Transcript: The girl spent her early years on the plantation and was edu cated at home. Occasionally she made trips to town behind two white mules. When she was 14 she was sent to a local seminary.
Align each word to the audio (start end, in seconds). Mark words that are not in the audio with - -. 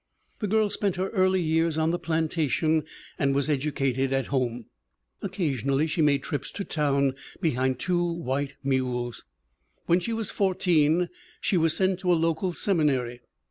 The 0.39 0.47
girl 0.47 0.71
spent 0.71 0.95
her 0.95 1.09
early 1.09 1.43
years 1.43 1.77
on 1.77 1.91
the 1.91 1.99
plantation 1.99 2.85
and 3.19 3.35
was 3.35 3.47
edu 3.49 3.71
cated 3.71 4.11
at 4.11 4.25
home. 4.33 4.65
Occasionally 5.21 5.85
she 5.85 6.01
made 6.01 6.23
trips 6.23 6.49
to 6.53 6.63
town 6.63 7.13
behind 7.39 7.77
two 7.77 8.03
white 8.03 8.55
mules. 8.63 9.25
When 9.85 9.99
she 9.99 10.11
was 10.13 10.31
14 10.31 11.07
she 11.39 11.55
was 11.55 11.75
sent 11.75 11.99
to 11.99 12.11
a 12.11 12.15
local 12.17 12.51
seminary. 12.51 13.21